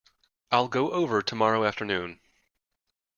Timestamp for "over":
0.93-1.21